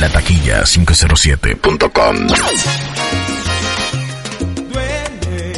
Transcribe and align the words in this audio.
La 0.00 0.08
taquilla 0.10 0.62
507.com. 0.62 2.16
Duele 4.70 5.52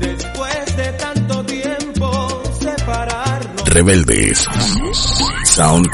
después 0.00 0.76
de 0.76 0.92
tanto 0.92 1.44
tiempo 1.46 2.42
separarnos. 2.60 3.64
Rebeldes. 3.66 4.46
Sound 5.44 5.88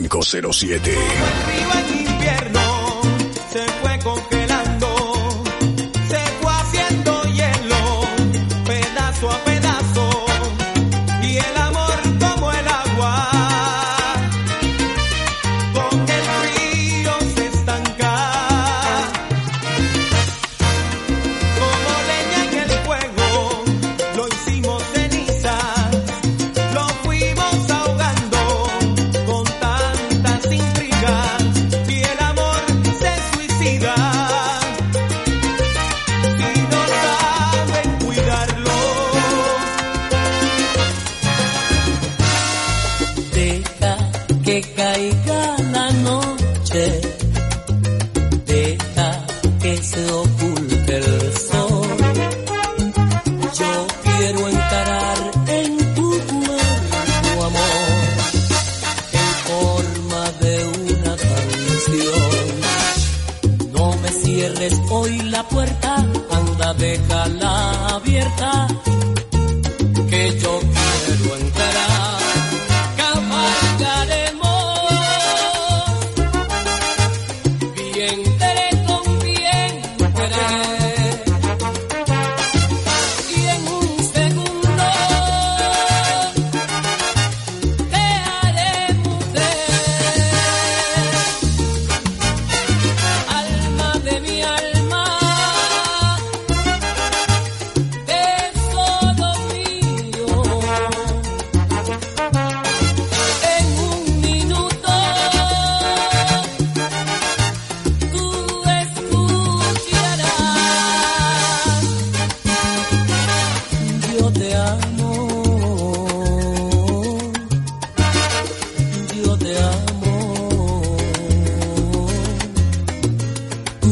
507. 0.00 2.11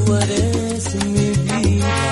Tú 0.06 0.16
eres 0.16 0.94
mi 1.06 1.30
vida, 1.30 2.09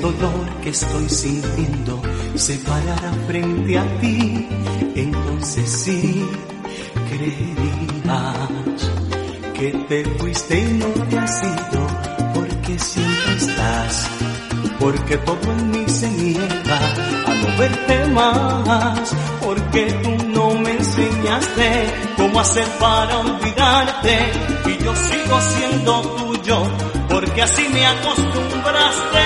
dolor 0.00 0.60
que 0.62 0.70
estoy 0.70 1.08
sintiendo 1.08 2.02
se 2.34 2.56
parara 2.58 3.12
frente 3.26 3.78
a 3.78 4.00
ti, 4.00 4.48
entonces 4.94 5.70
sí 5.70 6.24
creerías 7.08 8.90
que 9.54 9.70
te 9.88 10.04
fuiste 10.18 10.58
y 10.58 10.72
no 10.74 10.86
te 10.86 11.18
has 11.18 11.42
ido, 11.42 11.86
porque 12.34 12.78
siempre 12.78 13.34
estás 13.36 14.10
porque 14.80 15.18
todo 15.18 15.52
en 15.52 15.70
mí 15.70 15.84
se 15.88 16.08
niega 16.10 16.78
a 17.26 17.34
no 17.34 17.58
verte 17.58 18.06
más, 18.06 19.14
porque 19.44 19.92
tú 20.02 20.10
no 20.28 20.50
me 20.54 20.72
enseñaste 20.72 22.14
cómo 22.16 22.40
hacer 22.40 22.66
para 22.80 23.18
olvidarte 23.18 24.32
y 24.66 24.82
yo 24.82 24.96
sigo 24.96 25.40
siendo 25.40 26.00
tuyo, 26.16 26.62
porque 27.10 27.42
así 27.42 27.68
me 27.68 27.86
acostumbraste, 27.86 29.24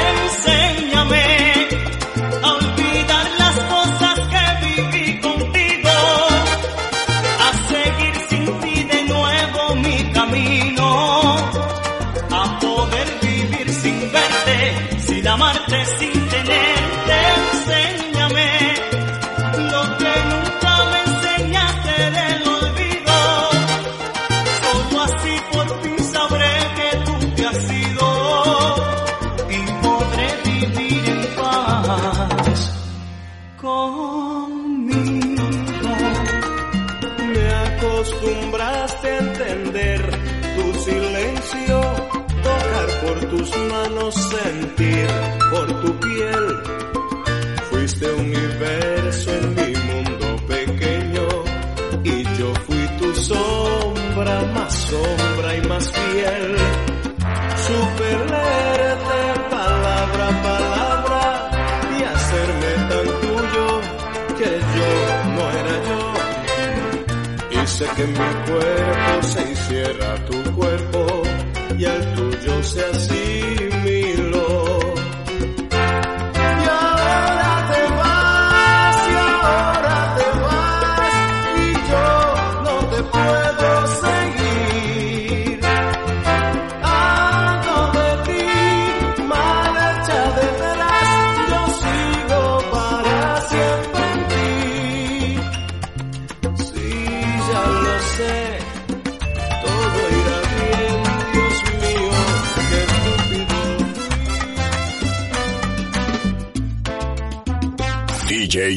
hice 67.75 67.87
que 67.97 68.07
mi 68.07 68.15
cuerpo 68.15 69.23
se 69.23 69.53
hiciera 69.53 70.15
tu 70.27 70.44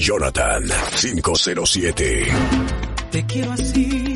Jonathan 0.07 0.63
507. 0.95 2.27
Te 3.12 3.25
quiero 3.25 3.51
así 3.51 4.06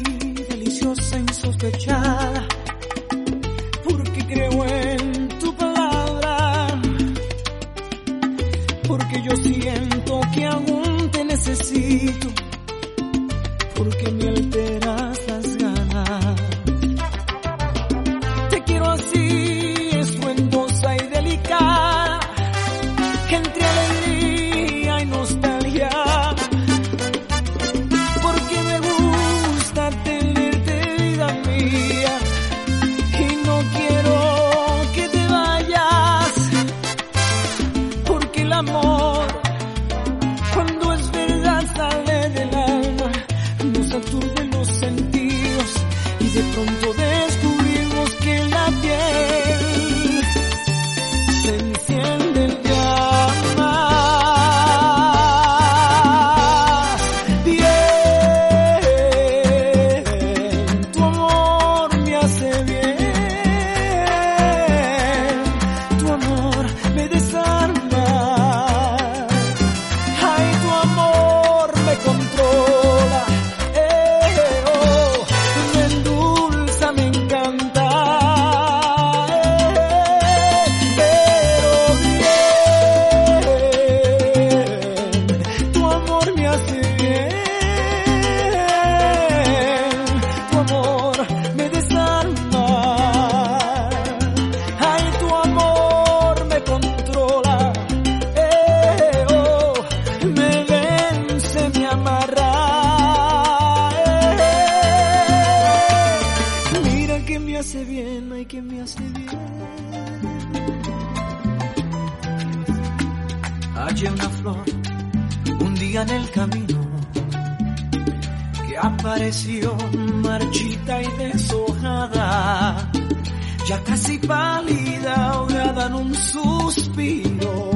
ya 123.67 123.83
casi 123.83 124.17
pálida, 124.19 125.15
ahogada 125.31 125.87
en 125.87 125.93
un 125.93 126.15
suspiro, 126.15 127.71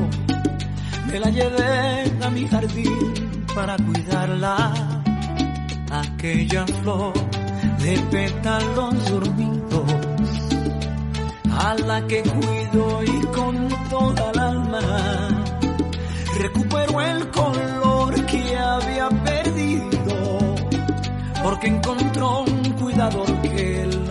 me 1.08 1.20
la 1.20 1.30
llevé 1.30 2.26
a 2.26 2.30
mi 2.30 2.48
jardín 2.48 3.46
para 3.54 3.78
cuidarla. 3.78 4.74
Aquella 5.92 6.66
flor 6.66 7.14
de 7.80 7.98
pétalos 8.12 9.10
dormidos, 9.10 9.92
a 11.52 11.76
la 11.76 12.06
que 12.08 12.22
cuido 12.22 13.04
y 13.04 13.22
con 13.28 13.70
toda 13.90 14.32
el 14.32 14.40
alma, 14.40 14.80
recupero 16.40 17.02
el 17.02 17.30
color 17.30 18.26
que 18.26 18.58
había 18.58 19.10
perdido, 19.10 20.40
porque 21.44 21.68
encontró 21.68 22.42
un 22.42 22.72
cuidador 22.74 23.42
que 23.42 23.84
él 23.84 24.05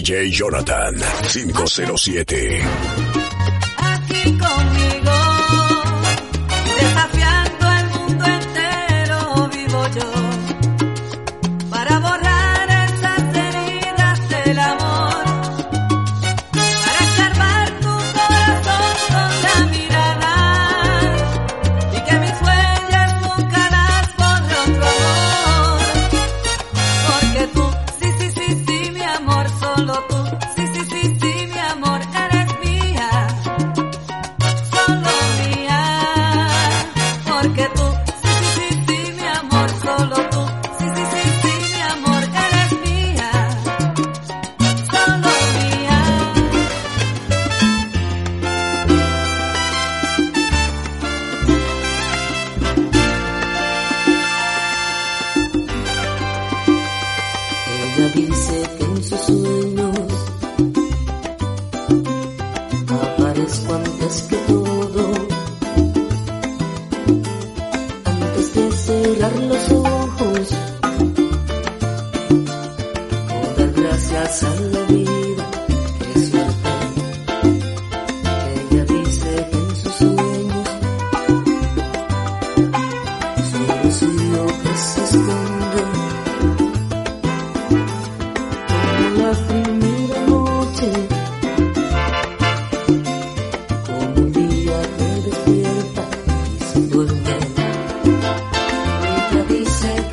DJ 0.00 0.30
Jonathan 0.30 0.94
507. 1.28 3.29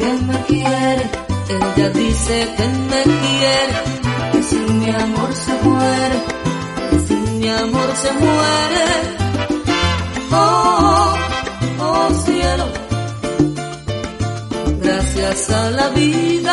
que 0.07 0.13
me 0.23 0.41
quiere, 0.45 1.03
ella 1.49 1.89
dice 1.89 2.35
que 2.55 2.67
me 2.91 3.01
quiere, 3.03 3.75
que 4.31 4.41
sin 4.43 4.79
mi 4.79 4.89
amor 4.89 5.31
se 5.45 5.53
muere, 5.67 6.17
que 6.89 6.99
sin 7.07 7.39
mi 7.39 7.49
amor 7.49 7.89
se 8.03 8.11
muere. 8.23 8.85
Oh, 10.31 11.15
oh 11.81 12.09
cielo, 12.25 12.65
gracias 14.81 15.49
a 15.49 15.71
la 15.71 15.89
vida 15.89 16.46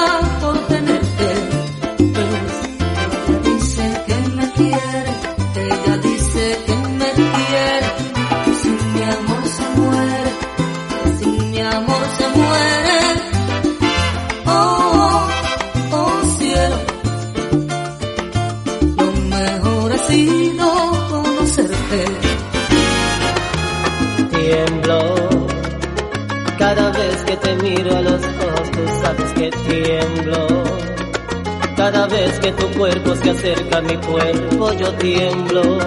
Cada 31.84 32.06
vez 32.06 32.40
que 32.40 32.50
tu 32.52 32.66
cuerpo 32.78 33.14
se 33.14 33.28
acerca 33.28 33.76
a 33.76 33.82
mi 33.82 33.94
cuerpo 33.98 34.72
yo 34.72 34.90
tiemblo, 34.94 35.78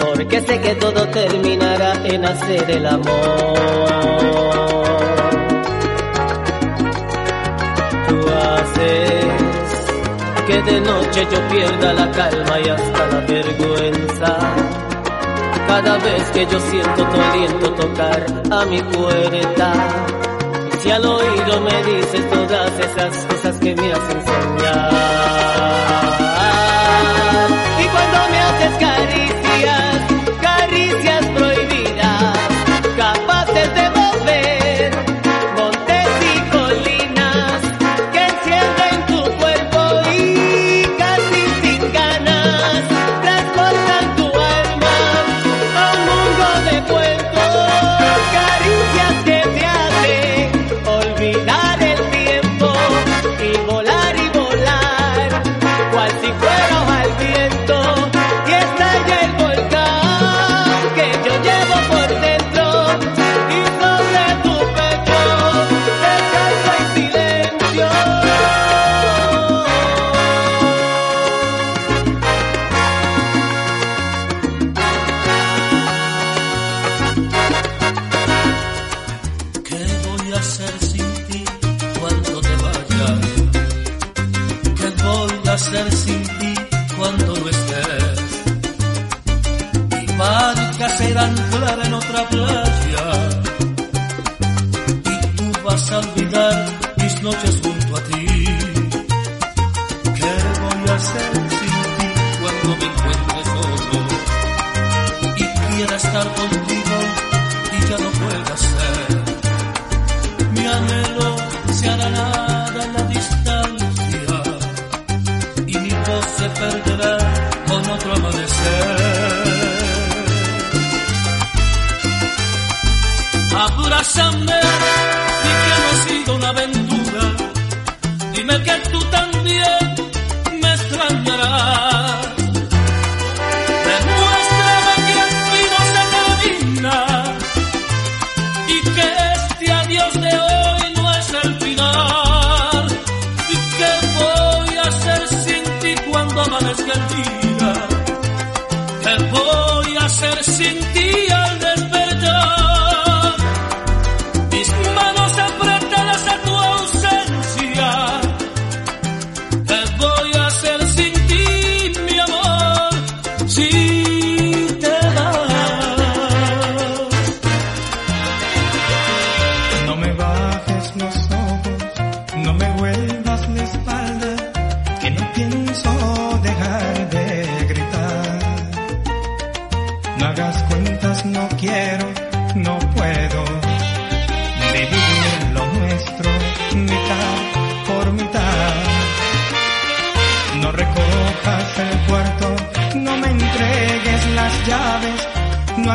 porque 0.00 0.40
sé 0.40 0.60
que 0.60 0.74
todo 0.74 1.06
terminará 1.10 1.92
en 2.06 2.24
hacer 2.24 2.68
el 2.68 2.84
amor. 2.84 3.04
Tú 8.08 8.16
haces 8.50 9.26
que 10.48 10.62
de 10.72 10.80
noche 10.80 11.26
yo 11.30 11.40
pierda 11.50 11.92
la 11.92 12.10
calma 12.10 12.60
y 12.64 12.68
hasta 12.68 13.06
la 13.06 13.20
vergüenza. 13.20 14.38
Cada 15.68 15.98
vez 15.98 16.30
que 16.32 16.46
yo 16.46 16.58
siento 16.58 17.04
tu 17.04 17.20
aliento 17.20 17.72
tocar 17.74 18.26
a 18.50 18.64
mi 18.64 18.82
puerta 18.82 20.15
y 20.86 20.90
al 20.90 21.04
oído 21.04 21.60
me 21.60 21.82
dices 21.82 22.30
todas 22.30 22.78
esas 22.78 23.26
cosas 23.26 23.58
que 23.58 23.74
me 23.74 23.92
hacen 23.92 24.24
soñar. 24.24 25.15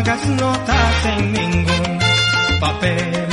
hagas 0.01 0.25
notas 0.29 1.05
en 1.15 1.31
ningún 1.31 1.99
papel, 2.59 3.27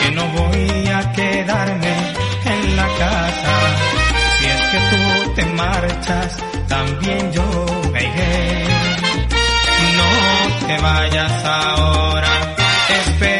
que 0.00 0.10
no 0.12 0.24
voy 0.28 0.86
a 0.88 1.12
quedarme 1.12 1.94
en 2.44 2.76
la 2.76 2.88
casa. 3.02 3.54
Si 4.38 4.44
es 4.46 4.60
que 4.70 4.78
tú 4.90 5.34
te 5.34 5.44
marchas, 5.46 6.38
también 6.68 7.32
yo 7.32 7.46
me 7.92 8.02
iré. 8.04 8.66
No 9.98 10.66
te 10.68 10.78
vayas 10.78 11.44
ahora, 11.44 12.32
espera. 12.88 13.33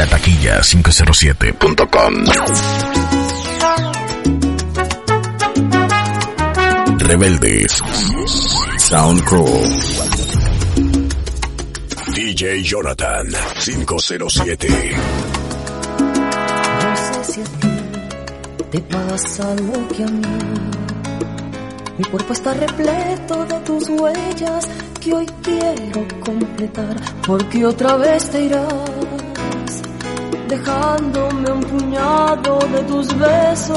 La 0.00 0.06
taquilla 0.06 0.62
507.com. 0.62 2.24
Rebeldes. 7.00 7.82
Soundcrow. 8.78 9.62
DJ 12.14 12.62
Jonathan 12.62 13.26
507. 13.62 14.68
No 16.78 16.96
sé 16.96 17.32
si 17.32 17.40
a 17.42 17.44
ti 17.44 17.68
te 18.70 18.80
pasa 18.80 19.54
lo 19.56 19.86
que 19.88 20.04
a 20.04 20.06
mí. 20.06 20.22
Mi 21.98 22.04
cuerpo 22.04 22.32
está 22.32 22.54
repleto 22.54 23.44
de 23.44 23.60
tus 23.66 23.86
huellas 23.90 24.66
que 24.98 25.12
hoy 25.12 25.26
quiero 25.42 26.08
completar 26.24 26.96
porque 27.26 27.66
otra 27.66 27.96
vez 27.98 28.30
te 28.30 28.44
irás 28.44 28.99
dejándome 30.50 31.52
un 31.52 31.60
puñado 31.60 32.58
de 32.72 32.82
tus 32.82 33.06
besos. 33.16 33.76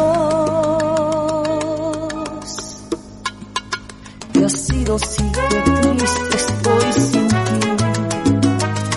¿Qué 4.34 4.44
ha 4.44 4.50
sido 4.50 4.98
si 4.98 5.24
qué 5.32 5.48
triste 5.72 6.36
estoy 6.36 6.94
sin 6.94 7.28
ti? 7.28 7.60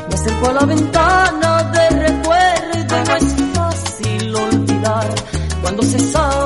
Me 0.09 0.15
acerco 0.15 0.49
a 0.49 0.53
la 0.55 0.65
ventana 0.65 1.63
de 1.75 1.91
recuerdo 1.91 2.79
y 2.79 3.05
no 3.05 3.17
es 3.17 3.35
fácil 3.55 4.35
olvidar 4.35 5.15
cuando 5.61 5.83
se 5.83 5.99
sabe. 5.99 6.46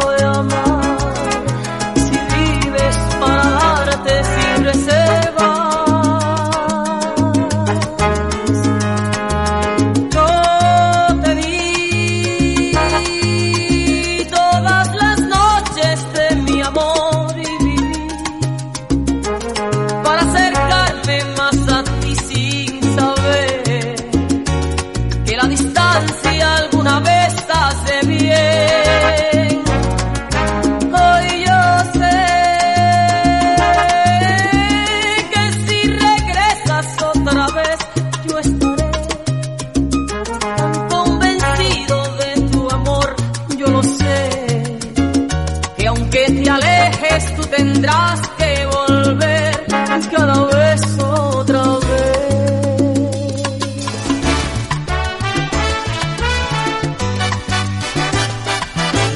otra 50.73 51.63
vez. 51.63 52.61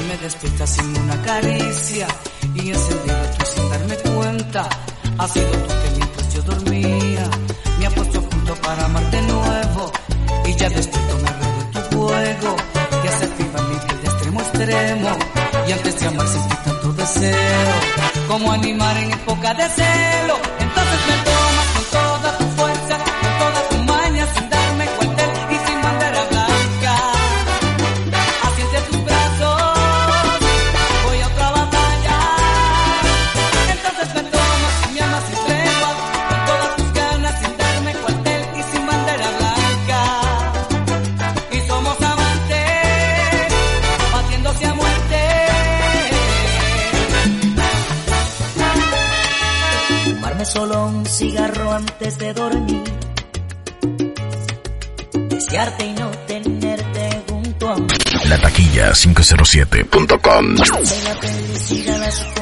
Me 0.07 0.17
despiertas 0.17 0.69
sin 0.69 0.97
una 0.97 1.21
caricia 1.21 2.07
y 2.55 2.71
encendido 2.71 3.17
tú 3.37 3.45
sin 3.45 3.69
darme 3.69 3.95
cuenta 3.95 4.69
ha 5.17 5.27
sido 5.29 5.49
tú 5.49 5.67
que 5.67 5.89
mientras 5.97 6.33
yo 6.33 6.41
dormía 6.41 7.29
me 7.79 7.85
apuesto 7.85 8.19
a 8.19 8.55
para 8.55 8.85
amarte 8.85 9.21
nuevo 9.21 9.91
y 10.45 10.55
ya 10.55 10.69
despistado 10.69 11.17
me 11.19 11.29
reduzco 11.29 11.71
tu 11.71 11.97
fuego, 11.97 12.55
y 13.03 13.07
acepto 13.07 13.43
irme 13.43 13.95
de 14.01 14.07
extremo 14.07 14.41
extremo 14.41 15.09
y 15.67 15.71
antes 15.71 15.99
de 15.99 16.07
amar 16.07 16.27
sin 16.27 16.49
que 16.49 16.55
tanto 16.65 16.93
deseo 16.93 17.73
como 18.27 18.51
animar 18.51 18.97
en 18.97 19.11
época 19.13 19.53
de 19.53 19.63
97.com. 59.55 62.34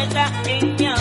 vuelta 0.00 0.32
en 0.46 0.76
mi. 0.76 0.99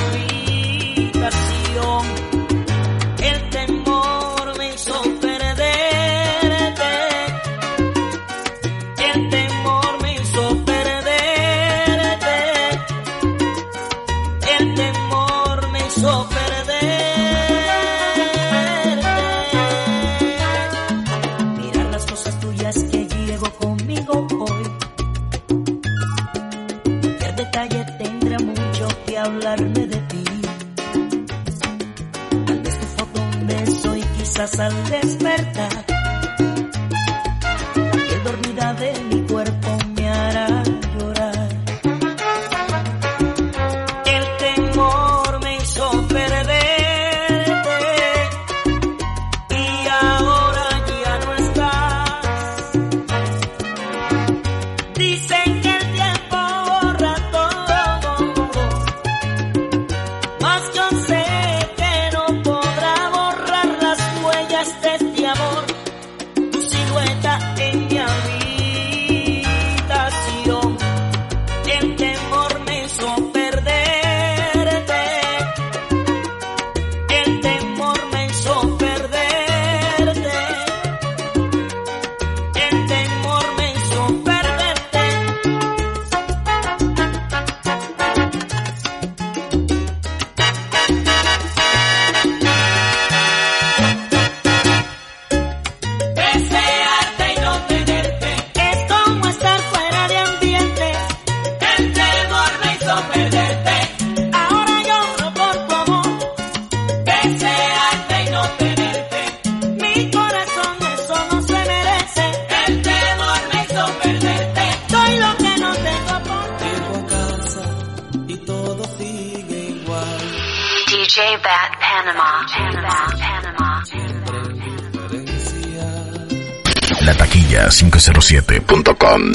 507.com 127.70 129.32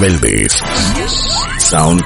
Rebeldes. 0.00 0.54
Sound 1.58 2.00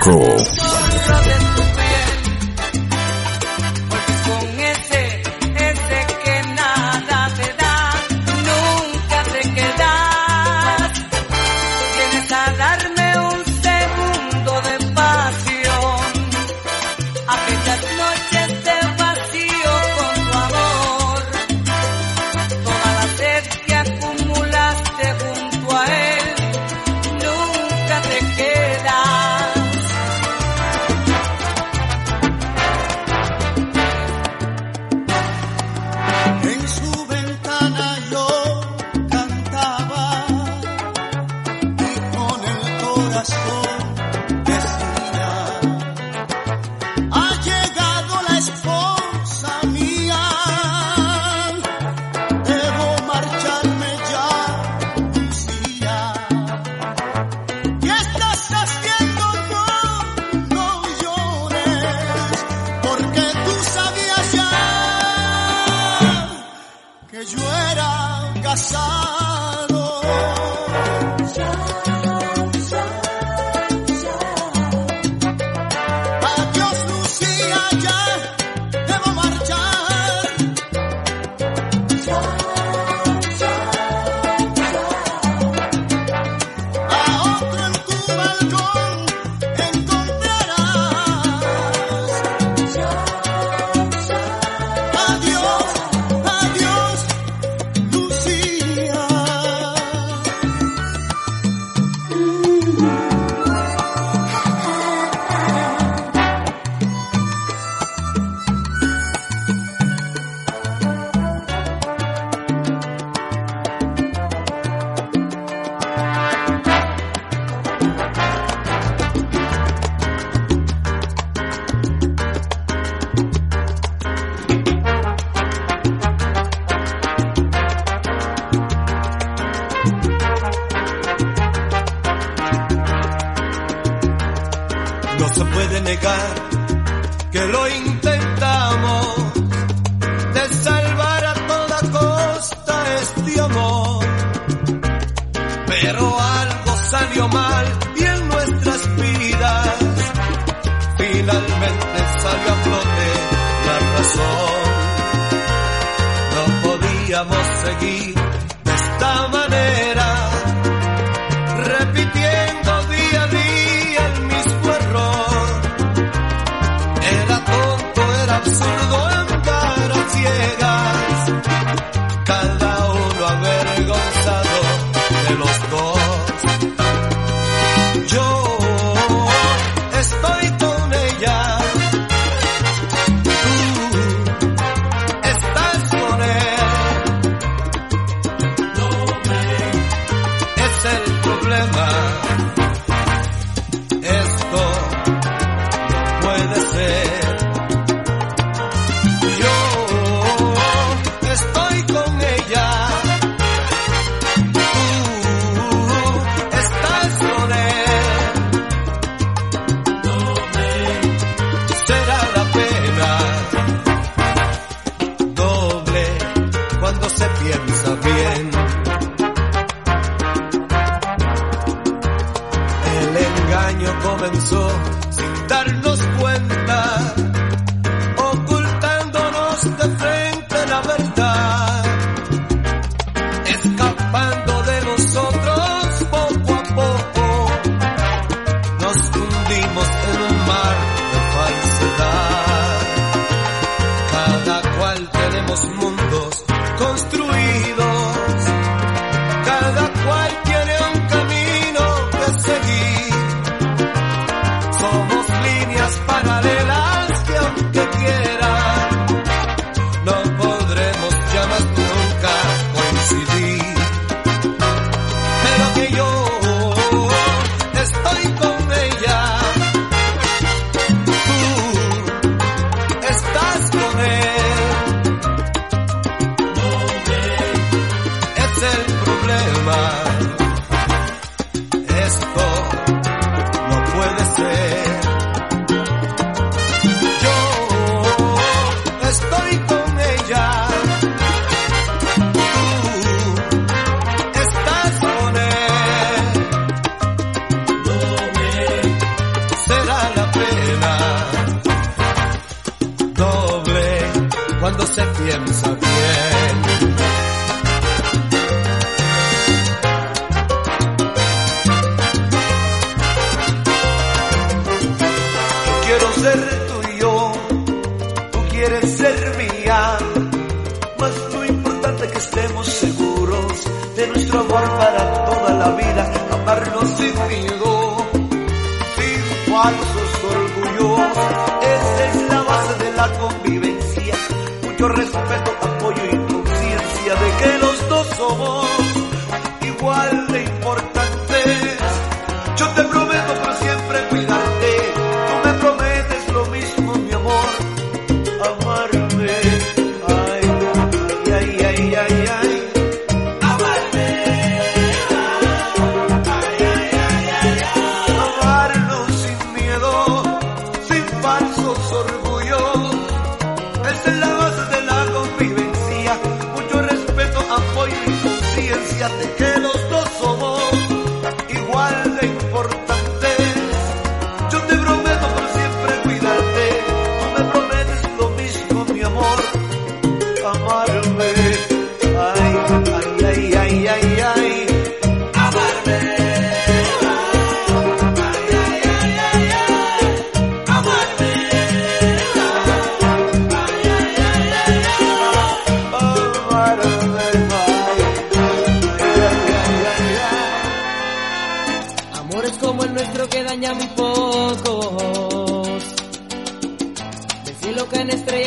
yo 67.37 67.53
era 67.70 68.33
casado. 68.42 70.01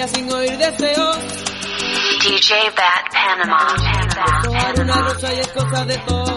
sin 0.07 0.31
oír 0.31 0.57
deseos. 0.57 1.17
DJ 2.23 2.69
Bat 2.75 3.11
Panama. 3.11 3.57
Panama. 3.57 4.41
Panama. 4.43 5.11
Una 5.11 5.33
y 5.33 5.39
es 5.39 5.47
cosa 5.49 5.85
de 5.85 5.97
todo. 5.99 6.36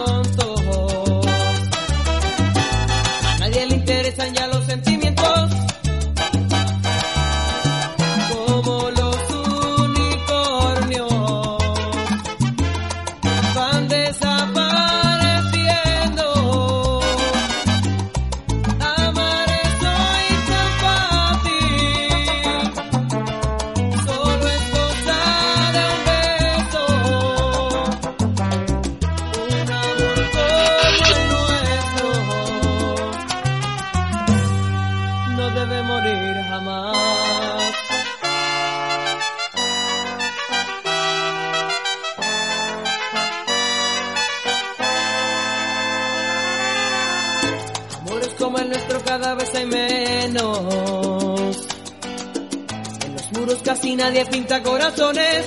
corazones. 54.81 55.45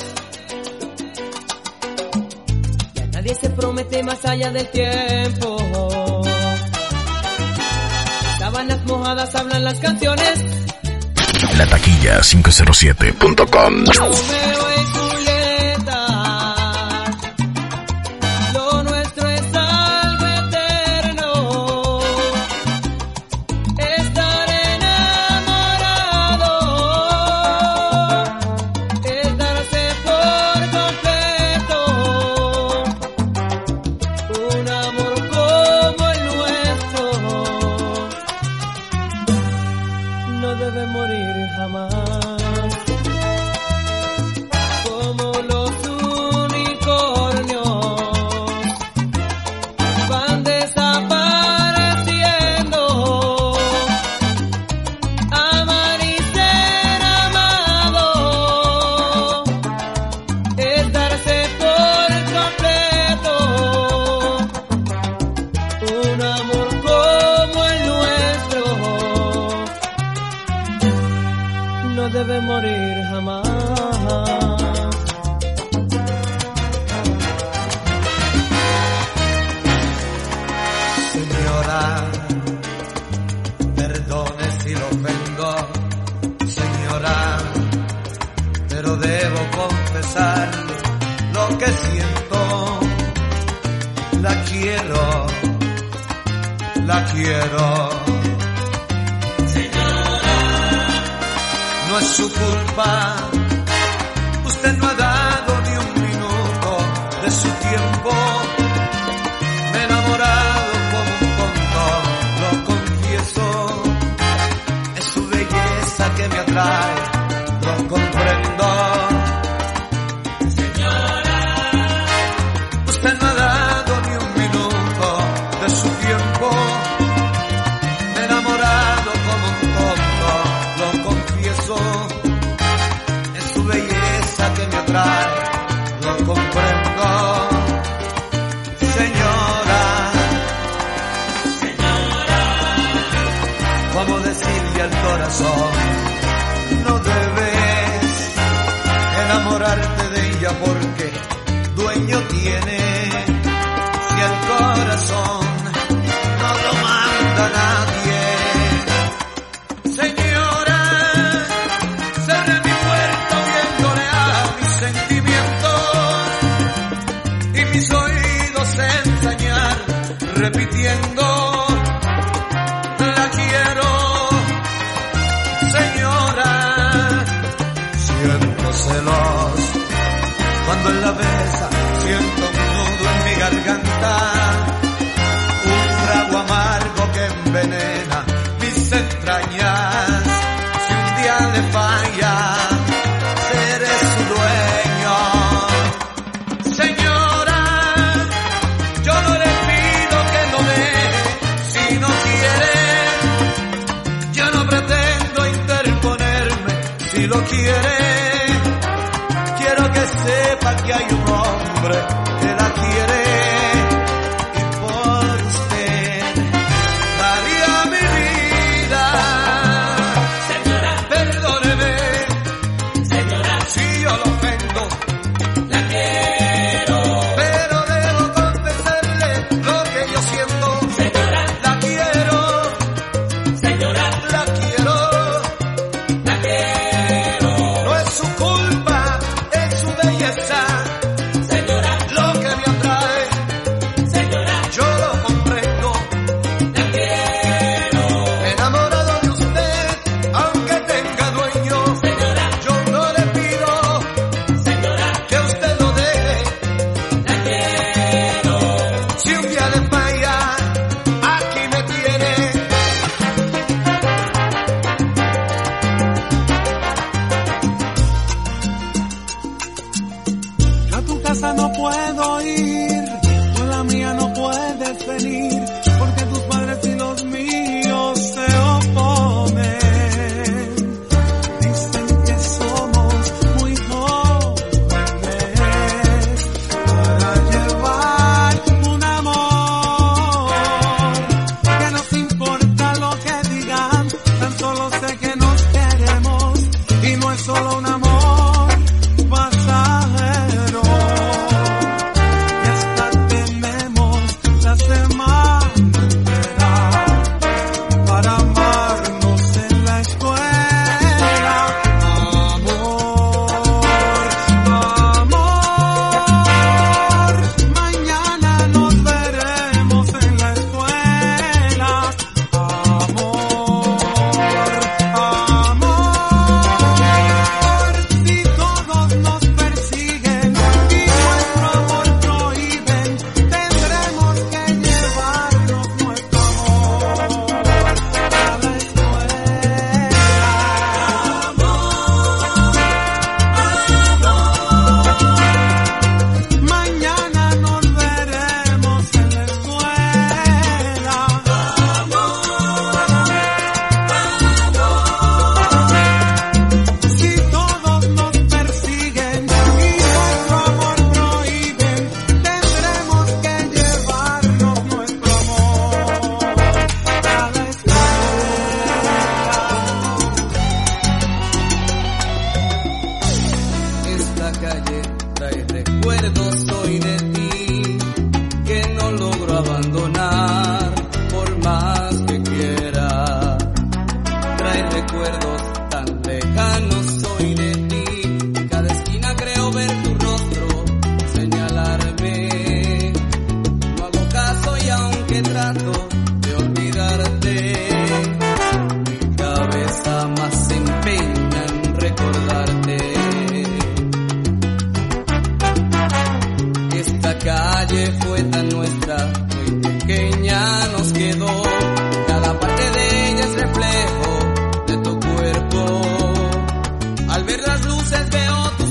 Y 2.95 3.01
a 3.01 3.07
nadie 3.07 3.35
se 3.35 3.51
promete 3.51 4.03
más 4.03 4.25
allá 4.25 4.51
del 4.51 4.69
tiempo. 4.71 6.23
Sábanas 8.39 8.85
mojadas 8.87 9.35
hablan 9.35 9.65
las 9.65 9.79
canciones. 9.81 10.41
La 11.57 11.67
taquilla 11.67 12.21
507.com. 12.21 13.85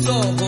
So. 0.03 0.42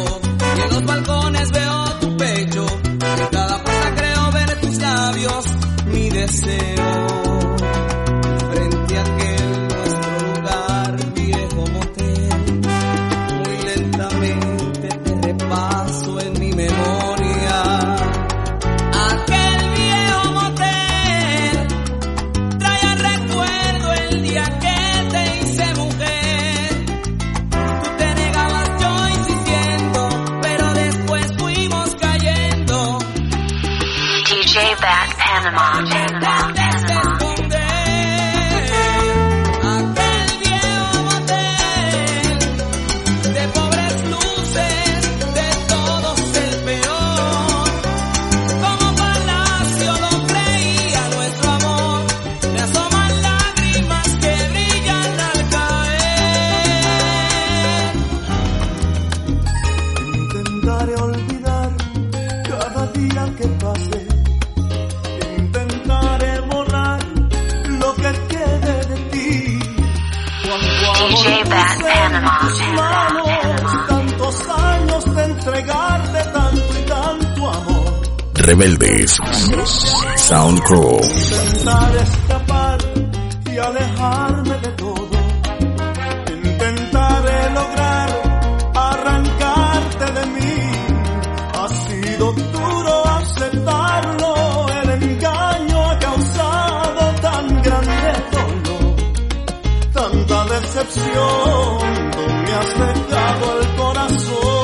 me 102.46 102.52
has 102.54 102.70
pegado 102.82 103.60
el 103.60 103.68
corazón 103.76 104.56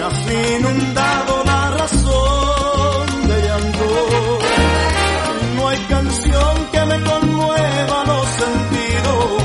me 0.00 0.06
has 0.06 0.58
inundado 0.58 1.44
la 1.44 1.70
razón 1.72 3.28
de 3.28 3.42
llanto. 3.42 4.38
No 5.56 5.68
hay 5.68 5.78
canción 5.88 6.66
que 6.72 6.84
me 6.86 7.02
conmueva 7.02 8.04
los 8.06 8.26
sentidos. 8.42 9.42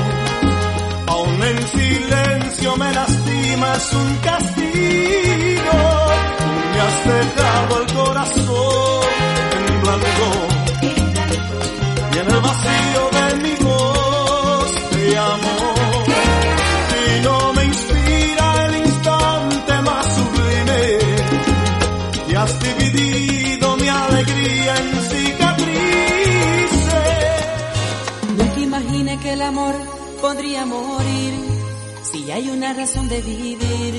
Aún 1.06 1.42
en 1.42 1.68
silencio 1.68 2.76
me 2.76 2.92
lastimas 2.92 3.92
un 3.92 4.16
castigo. 4.16 4.55
razón 32.76 33.08
de 33.08 33.22
vivir, 33.22 33.94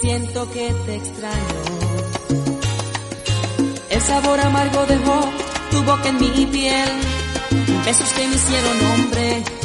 siento 0.00 0.48
que 0.52 0.72
te 0.86 0.94
extraño. 0.94 1.60
El 3.90 4.00
sabor 4.00 4.40
amargo 4.40 4.86
dejó 4.86 5.20
tu 5.70 5.82
boca 5.82 6.08
en 6.08 6.20
mi 6.20 6.46
piel, 6.46 6.90
besos 7.84 8.08
que 8.12 8.28
me 8.28 8.34
hicieron 8.34 8.86
hombre. 8.86 9.59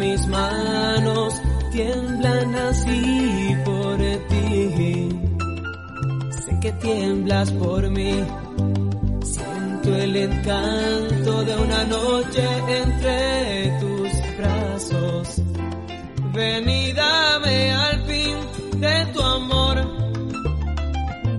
mis 0.00 0.26
manos 0.28 1.34
tiemblan 1.72 2.54
así 2.54 3.54
por 3.66 3.98
ti. 4.30 5.08
Sé 6.42 6.52
que 6.62 6.72
tiemblas 6.72 7.50
por 7.52 7.82
mí. 7.90 8.14
Siento 9.22 9.88
el 10.04 10.16
encanto 10.16 11.44
de 11.44 11.54
una 11.66 11.84
noche 11.84 12.44
entre 12.82 13.78
tus 13.80 14.10
brazos. 14.38 15.42
Ven 16.34 16.68
y 16.68 16.92
dame 16.92 17.72
al 17.72 18.02
fin 18.08 18.36
de 18.80 19.06
tu 19.12 19.20
amor, 19.20 19.76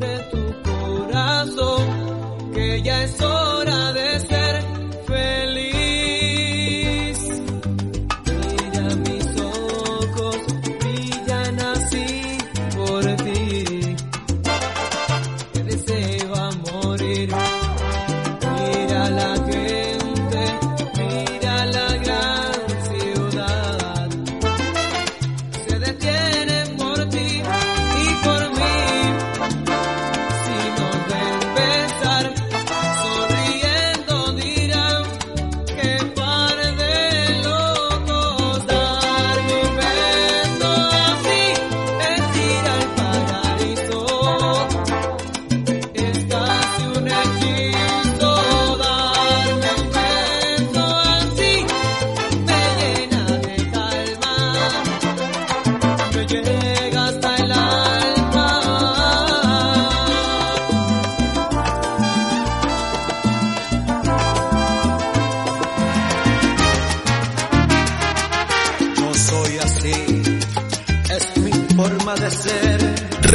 de 0.04 0.16
tu 0.32 0.44
corazón, 0.70 1.84
que 2.54 2.82
ya 2.84 3.04
es 3.06 3.22
hora. 3.22 3.61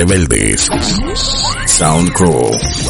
Rebeldes, 0.09 0.69
Soundcrow. 1.67 2.86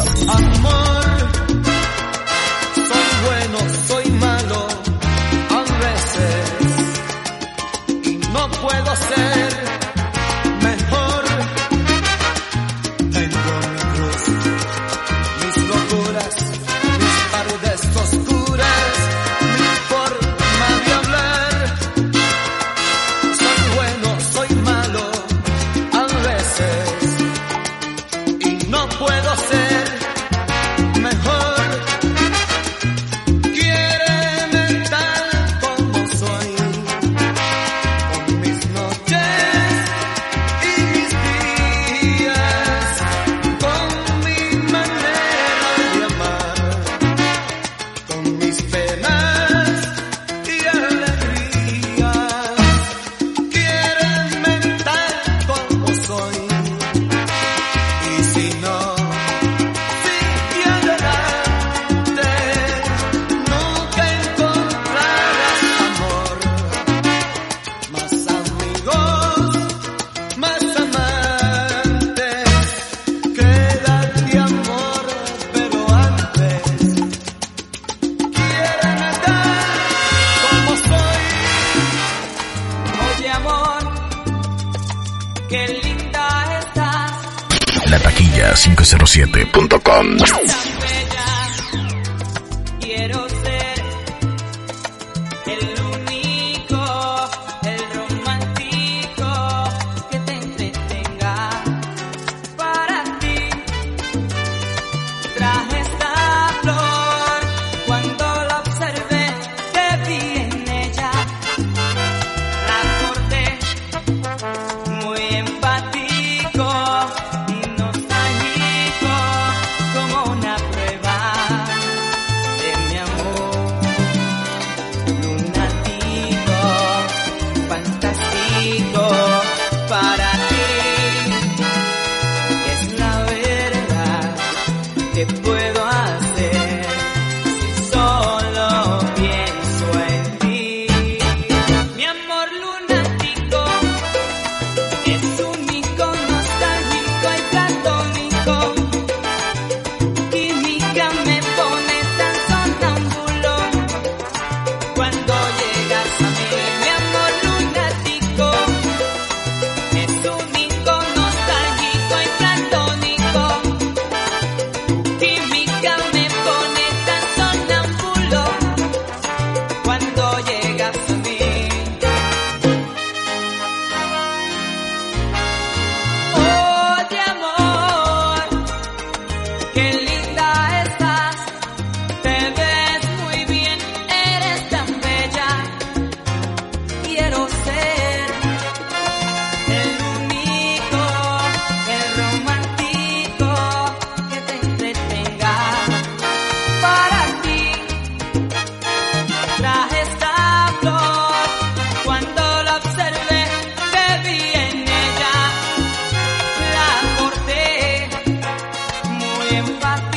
compartir. 209.67 210.16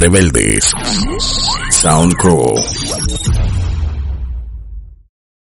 Rebeldes. 0.00 0.72
Soundcrow. 1.82 2.79